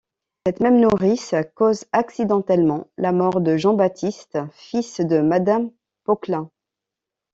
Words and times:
Cette 0.47 0.61
même 0.61 0.79
nourrice 0.79 1.35
cause 1.53 1.85
accidentellement 1.91 2.87
la 2.97 3.11
mort 3.11 3.39
de 3.39 3.55
Jean-Baptiste, 3.55 4.39
fils 4.51 4.99
de 4.99 5.19
madame 5.19 5.69
Poquelin. 6.05 6.49